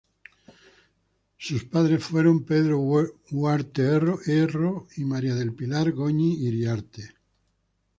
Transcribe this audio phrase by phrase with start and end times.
[1.37, 7.13] Sus padres fueron Pedro Huarte Erro y María del Pilar Goñi Iriarte.